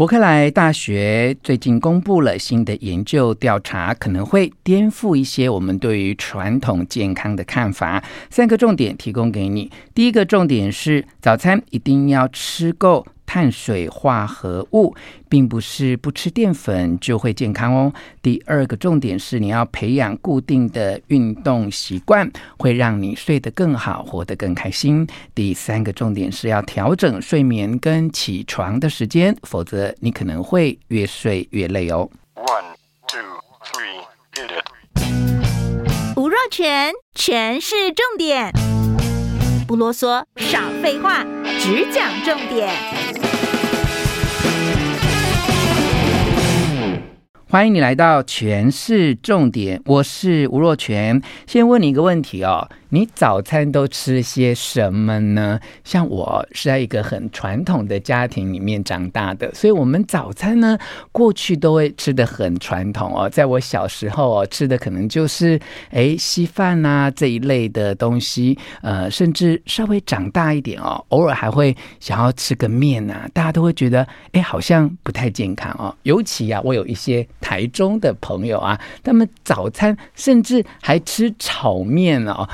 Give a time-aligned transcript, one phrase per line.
[0.00, 8.02] 伯克莱大学最近公布了新的研究调查，可能会颠覆一些我们对于传统健康的看法。
[8.30, 9.70] 三个重点提供给你。
[9.94, 13.06] 第一个重点是，早餐一定要吃够。
[13.32, 14.92] 碳水化合物
[15.28, 17.92] 并不是不吃淀粉就会健康哦。
[18.20, 25.06] 第二个重点是你要培养固定的运动习惯，会让你睡得更好，活得更开心。
[25.32, 32.10] 第三个重点是要调整睡眠跟起床的时间，否则你可能会越睡越累哦。
[32.34, 32.64] One,
[33.06, 33.20] two,
[33.62, 34.02] three,
[34.34, 36.16] hit it.
[36.16, 38.52] 吴若全，全是重点，
[39.68, 41.24] 不啰嗦，少废话，
[41.60, 42.74] 只讲重点。
[47.50, 51.20] 欢迎你来到全市重点，我是吴若全。
[51.48, 52.70] 先问你一个问题哦。
[52.92, 55.60] 你早餐都吃些什么呢？
[55.84, 60.76] 像我是在一个很传统的家庭里面长大的，所以我们早餐呢，
[61.12, 63.28] 过去都会吃得很传统哦。
[63.28, 65.58] 在我小时候哦，吃的可能就是
[65.90, 75.94] 诶稀饭啊这一类的东西，呃，甚至稍微长大一点哦，偶尔还会想要吃个面啊，大家都会觉得诶好像不太健康哦。
[76.02, 82.48] 尤其啊，我有一些台中的朋友啊，他们早餐甚至还吃炒面哦。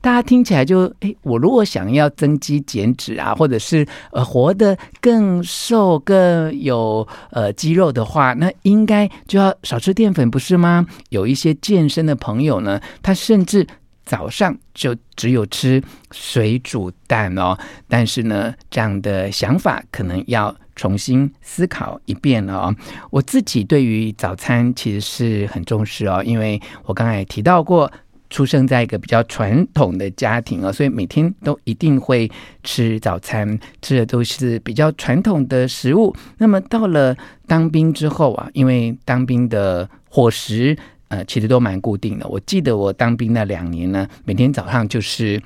[0.00, 10.86] 大家听起来就哎，我如果想要增肌减脂啊，或者是呃活得更瘦、更有呃肌肉的话，那应该就要少吃淀粉，不是吗？
[11.08, 13.66] 有一些健身的朋友呢，他甚至
[14.04, 17.56] 早上就只有吃水煮蛋哦。
[17.88, 22.76] 但是呢，这样的想法可能要重新思考一遍了哦。
[23.10, 27.90] 我自己对于早餐其实是很重视哦，因为我刚才也提到过。
[28.32, 32.28] 出生在一个比较传统的家庭啊，所以每天都一定会
[32.64, 36.16] 吃早餐，吃的都是比较传统的食物。
[36.38, 37.14] 那么到了
[37.46, 40.74] 当兵之后啊，因为当兵的伙食
[41.08, 42.26] 呃其实都蛮固定的。
[42.26, 45.40] 我记得我当兵那两年呢，每天早上就是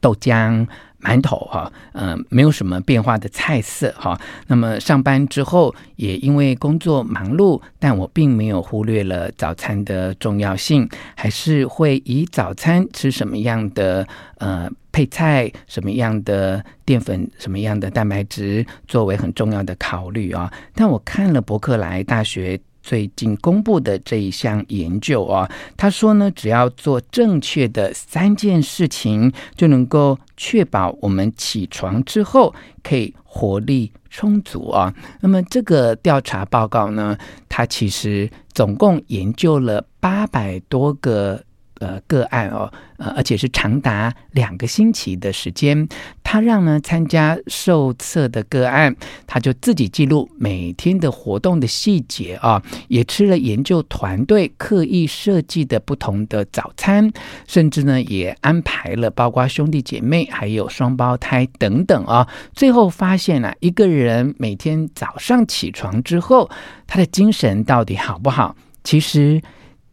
[0.00, 0.66] 豆浆。
[0.98, 4.18] 馒头哈，嗯，没有什么变化的菜色哈。
[4.48, 14.04] 那么上班之后，也因为工作忙碌，但我并没有忽略了早餐的重要性，还是会以早餐吃什么样的
[14.38, 20.52] 呃配菜、什么样的淀粉、什么样的蛋白质作为很重要的考虑啊。
[20.74, 22.58] 但我看了伯克莱大学。
[22.86, 32.54] 最近公布的这一项研究啊，他说呢，只要做正确的三件事情，就能够确保我们起床之后
[32.84, 34.94] 可以活力充足啊。
[35.20, 41.42] 那么这个调查报告呢，它其实总共研究了八百多个。
[41.78, 45.86] 呃，个案哦，呃，而且是长达两个星期的时间。
[46.24, 57.12] 他让呢参加受测的个案，他就自己记录每天的活动的细节啊，也吃了研究团队刻意设计的不同的早餐，
[57.46, 62.26] 甚至呢也安排了包括兄弟姐妹还有双胞胎等等啊。
[62.54, 66.50] 最后发现啊，一个人每天早上起床之后，
[66.86, 68.56] 他的精神到底好不好？
[68.82, 69.42] 其实。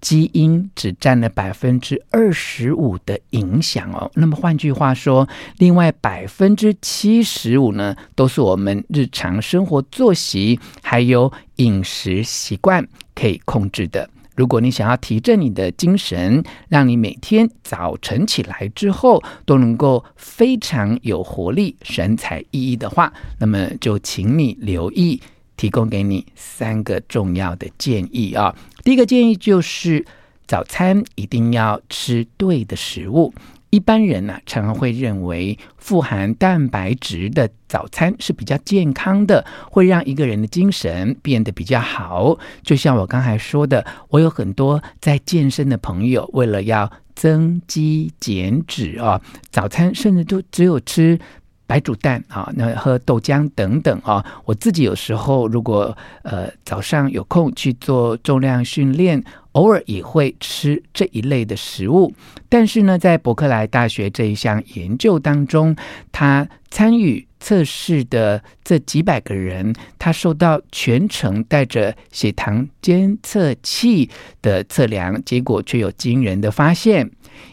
[0.04, 4.12] 基因只占了百分之二十五的影响哦。
[4.16, 5.26] 那么换句话说，
[5.60, 14.10] 另外百分之七十五呢，都是我们日常生活作息还有饮食习惯可以控制的。
[14.36, 25.22] 如果你想要提振你的精神，让你每天早晨起来之后都能够非常有活力、神采奕奕的话，那么就请你留意。
[25.56, 28.56] 提供给你三个重要的建议啊！
[28.84, 30.06] 第一个建议就是
[30.46, 33.34] 早餐一定要吃对的食物。
[33.70, 42.38] 一般人呢、常常会认为富含蛋白质的早餐是比较健康的，会让一个人的精神变得比较好。
[42.62, 49.20] 就像我刚才说的，我有很多在健身的朋友，为了要增肌减脂啊，
[49.50, 51.18] 早餐甚至都只有吃。
[51.66, 54.24] 白煮蛋啊，那喝豆浆等等啊。
[54.46, 59.24] 我自己有时候如果呃早上有空去做重量训练，
[59.54, 62.14] 偶尔也会吃这一类的食物。
[62.50, 65.76] 但是呢，在伯克莱大学这一项研究当中，
[66.12, 74.10] 他参与测试的这几百个人，他受到全程带着血糖监测器
[74.42, 77.10] 的测量，结果却有惊人的发现：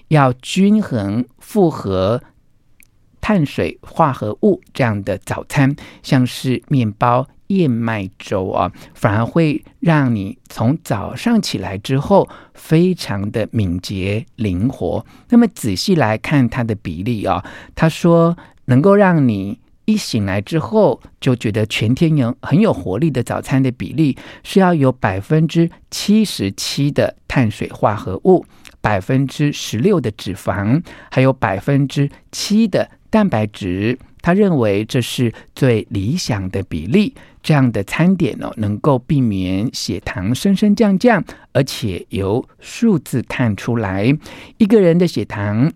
[0.09, 2.23] 要均衡复合。
[3.21, 15.05] 碳水化合物这样的早餐，像是面包、燕麦粥啊，反而会让你从早上起来之后非常的敏捷灵活。
[15.29, 17.45] 那么仔细来看它的比例啊，
[17.75, 18.37] 他说
[18.67, 28.45] 能够让你一醒来之后就觉得全天有很有活力的早餐的比例是要有百分之七十七的碳水化合物，
[28.81, 30.81] 百分之十六的脂肪，
[31.11, 33.99] 还有百分之七的蛋白质。
[34.23, 41.25] 他认为这是最理想的比例，这样的餐点哦，能够避免血糖升升降降，
[41.55, 44.15] 而且由数字看出来，
[44.59, 45.73] 一个人的血糖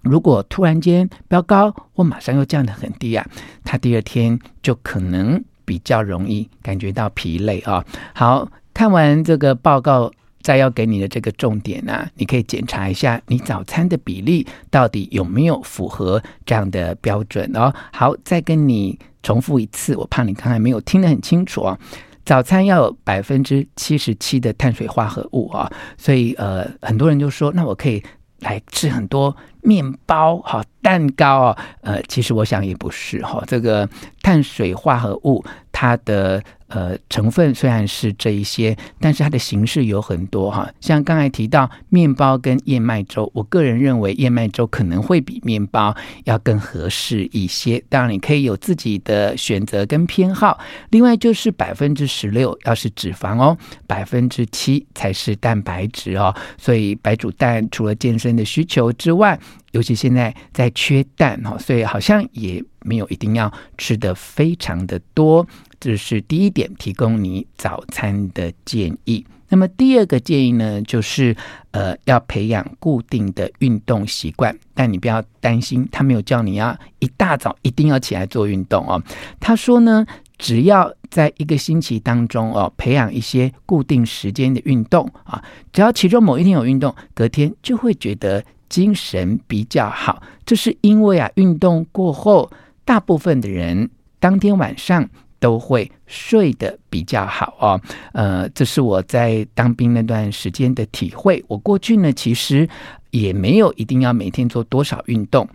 [0.00, 3.26] 如果突然间飙高，或马上又降得很低啊，
[3.64, 7.84] 他第二天就可能比较容易感觉到疲累啊、
[8.14, 10.10] 好，看完这个报告。
[10.44, 17.72] 再要给你的这个重点呢、你可以检查一下你早餐的比例到底有没有符合这样的标准哦。
[17.90, 21.78] 好，再跟你重复一次，我怕你刚才没有听得很清楚哦。
[22.26, 28.02] 早餐要有百分之七十七的碳水化合物啊、哦，所以呃，很多人就说，那我可以
[28.40, 31.94] 来吃很多面包、哈蛋糕啊、哦。
[31.94, 33.88] 呃，其实我想也不是哈、哦，这个
[34.22, 35.42] 碳水化合物
[35.72, 36.42] 它的。
[36.68, 40.68] 呃，成分虽然是这一些，但是它的形式有很多哈。
[40.80, 45.94] 像刚才提到面包跟燕麦粥，我个人认为燕麦粥可能会比面包
[46.24, 47.82] 要更合适一些。
[47.88, 50.58] 当然，你可以有自己的选择跟偏好。
[50.90, 53.56] 另外就是百分之十六要是脂肪哦，
[53.86, 56.34] 百分之七才是蛋白质哦。
[56.56, 59.38] 所以白煮蛋除了健身的需求之外，
[59.72, 65.46] 尤其现在在缺蛋哈，所以好像也没有一定要吃得非常的多。
[65.84, 69.22] 这是第一点，提供你早餐的建议。
[69.50, 71.36] 那么第二个建议呢，就是
[71.72, 74.58] 呃，要培养固定的运动习惯。
[74.72, 79.02] 但你不要担心，他没有叫你要一大早一定要起来做运动哦。
[79.38, 80.06] 他说呢，
[80.38, 90.22] 只要在一个星期当中哦，培养一些固定时间的运动啊，只要其中某一天有运动，隔天就会觉得精神比较好。
[90.46, 92.50] 这是因为啊，运动过后，
[92.86, 95.06] 大部分的人当天晚上。
[95.44, 97.78] 都会睡得比较好哦，
[98.14, 101.44] 呃，这是我在当兵那段时间的体会。
[101.48, 102.66] 我过去呢，其实
[103.10, 105.46] 也没有一定要每天做多少运动，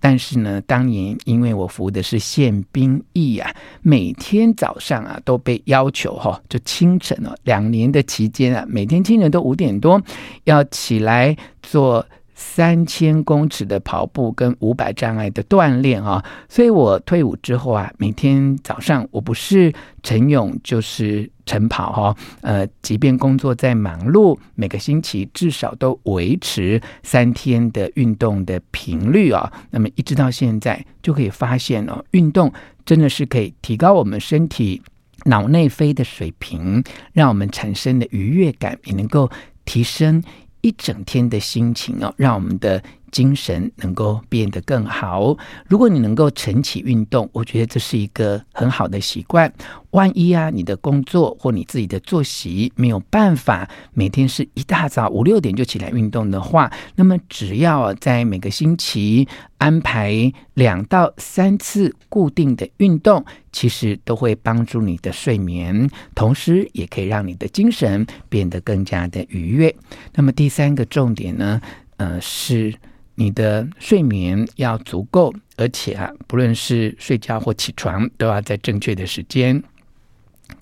[0.00, 10.00] 但是呢，当年因为我服的是宪兵役啊，每天早上啊都被要求哈、就清晨哦，两年的期间啊，每天清晨都五点多
[10.44, 12.02] 要起来做。
[12.34, 19.72] 三千公尺的跑步跟五百障碍的锻炼啊，所以我退伍之后啊，每天早上我不是
[20.02, 29.52] 晨泳就是晨跑哈，呃，即便工作再忙碌，每个星期至少都维持三天的运动的频率啊。
[29.70, 32.52] 那么一直到现在，就可以发现哦，运动
[32.84, 34.82] 真的是可以提高我们身体
[35.26, 36.82] 脑内啡的水平，
[37.12, 39.30] 让我们产生的愉悦感也能够
[39.64, 40.22] 提升。
[40.64, 42.82] 一整天的心情哦，让我们的
[43.14, 45.36] 精神能够变得更好。
[45.68, 49.50] 如果你能够晨起运动，我觉得这是一个很好的习惯。
[49.92, 59.28] 万一啊，你的工作或你自己的作息没有办法每天是一大早五六点就起来运动的话，那么只要在每个星期
[59.58, 69.72] 安排两到三次固定的运动，其实都会帮助你的睡眠，同时也可以让你的精神变得更加的愉悦。
[70.14, 71.60] 那么第三个重点呢，
[71.98, 72.74] 呃，是。
[73.14, 79.62] 你的睡眠要足够，而且啊，不论是睡觉或起床，都要在正确的时间。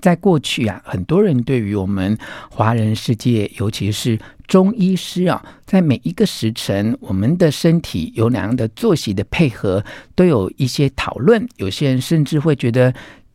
[0.00, 2.16] 在过去啊，很多人对于我们
[2.50, 11.48] 华人世界，尤其是中医师啊，在每一个时辰，我们的身体有哪样的作息的配合，都有一些讨论。
[11.56, 12.94] 有些人甚至会觉得。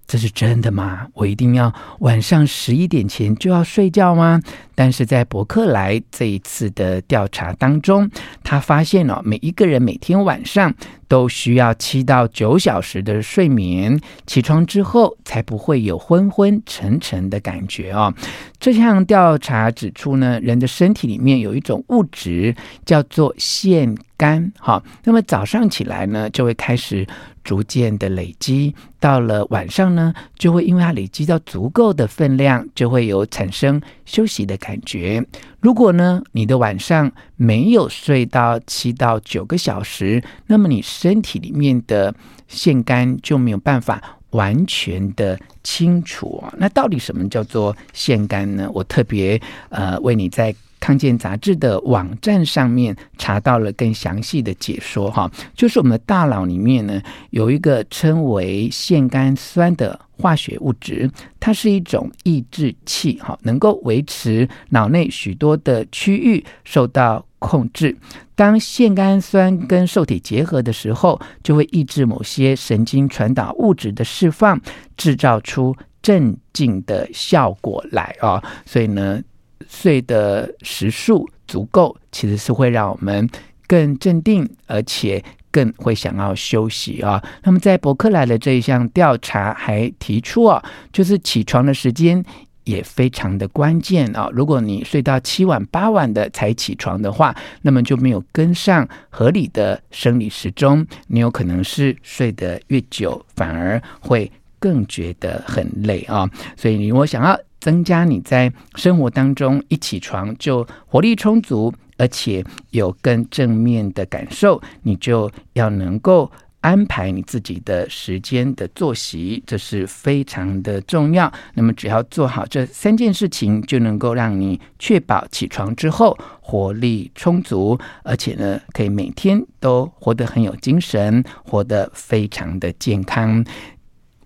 [0.09, 1.05] 这是真的吗？
[1.15, 4.41] 我一定要晚上十一点前就要睡觉吗？
[4.77, 8.07] 但是在伯克莱这一次的调查当中，
[8.43, 10.71] 他发现哦，每一个人每天晚上
[11.07, 18.13] 都需要七到九小时的睡眠，起床之后才不会有昏昏沉沉的感觉哦。
[18.59, 22.55] 这项调查指出呢，人的身体里面有一种物质
[22.85, 27.07] 叫做腺苷，好，那么早上起来呢，就会开始。
[27.47, 35.25] 逐渐的累积，到了晚上呢，就会因为它累积到足够的分量，就会有产生休息的感感觉。
[35.61, 42.13] 如果呢，你的晚上没有睡到七到九个小时，那么你身体里面的
[42.49, 46.43] 腺苷就没有办法完全的清除。
[46.57, 48.69] 那到底什么叫做腺苷呢？
[48.73, 50.53] 我特别呃为你在
[50.87, 57.01] 康健杂志的网站上面查到了更详细的解说哈，就是我们的大脑里面呢
[57.31, 67.93] 有一个称为腺苷酸的化学物质，它是一种抑制器哈，能够维持脑内许多的区域受到控制。
[68.33, 74.57] 当腺苷酸跟受体结合的时候，就会抑制某些神经传导物质的释放，
[74.95, 78.41] 制造出镇静的效果来啊。
[78.65, 79.21] 所以呢，
[79.69, 83.29] 睡的时数足够，其实是会让我们
[83.67, 85.23] 更镇定，而且。
[85.49, 87.23] 更会想要休息啊。
[87.43, 92.23] 那么，在伯克莱的这一项调查还提出啊，就是起床的时间
[92.65, 94.29] 也非常的关键啊。
[94.31, 106.29] 如果你睡到七晚八晚的才起床的话，那么就没有跟上合理的生理时钟，你有可能是睡得越久，反而会更觉得很累啊。
[106.55, 111.73] 所以，你如果想要增加你在生活当中一起床就活力充足。
[111.99, 116.31] 而且有更正面的感受，你就要能够
[116.61, 121.33] 安排你自己的时间的作息，这是非常的重要。
[121.55, 133.43] 那么，只要做好这三件事情，就能够让你确保起床之后活力充足，而且呢，可以每天都活得很有精神，活得非常的健康。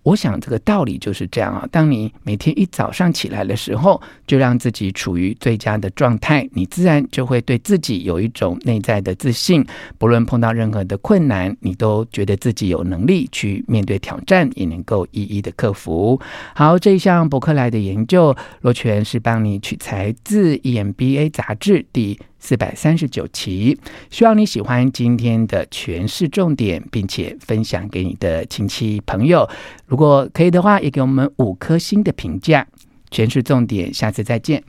[0.03, 1.67] 我想这个道理就是这样啊。
[1.71, 9.65] 当你每天一早上起来的时候，就让自己处于最佳的状态，你自然就会对自己有一种内在的自信。
[9.97, 16.19] 不论碰到任何的困难，你都觉得自己有能力去面对挑战，也能够一一的克服。
[16.55, 23.79] 好，这一项伯克莱的研究，若权是帮你取材自 EMBA 杂志第四百三十九期，
[24.09, 29.47] 希望你喜欢今天的诠释重点，并且分享给你的亲戚朋友。
[29.85, 32.67] 如果可以的话，也给我们五颗星的评价。
[33.11, 34.63] 诠释重点，下次再见。